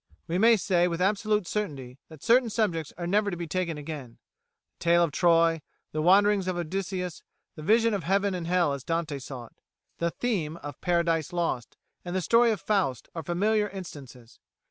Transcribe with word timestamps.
We 0.25 0.39
may 0.39 0.57
say 0.57 0.87
with 0.87 0.99
absolute 0.99 1.45
certainty 1.45 1.99
that 2.09 2.23
certain 2.23 2.49
subjects 2.49 2.91
are 2.97 3.05
never 3.05 3.29
to 3.29 3.37
be 3.37 3.45
taken 3.45 3.77
again. 3.77 4.17
The 4.79 4.83
tale 4.85 5.03
of 5.03 5.11
Troy, 5.11 5.61
the 5.91 6.01
wanderings 6.01 6.47
of 6.47 6.57
Odysseus, 6.57 7.21
the 7.53 7.61
vision 7.61 7.93
of 7.93 8.03
Heaven 8.05 8.33
and 8.33 8.47
Hell 8.47 8.73
as 8.73 8.83
Dante 8.83 9.19
saw 9.19 9.45
it, 9.45 9.61
the 9.99 10.09
theme 10.09 10.57
of 10.57 10.81
'Paradise 10.81 11.31
Lost,' 11.33 11.77
and 12.03 12.15
the 12.15 12.21
story 12.21 12.49
of 12.49 12.59
Faust 12.59 13.09
are 13.13 13.21
familiar 13.21 13.69
instances. 13.69 14.39